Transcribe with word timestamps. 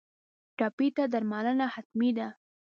ټپي 0.57 0.87
ته 0.95 1.03
درملنه 1.13 1.65
حتمي 1.73 2.09
ده. 2.17 2.27